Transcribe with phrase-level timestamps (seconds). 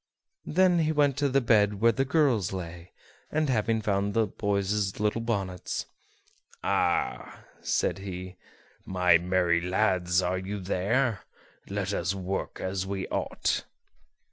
[0.47, 2.91] Then he went to the bed where the girls lay;
[3.31, 5.85] and, having found the boys' little bonnets,
[6.63, 8.37] "Ah!" said he,
[8.83, 11.21] "my merry lads, are you there?
[11.69, 13.65] Let us work as we ought."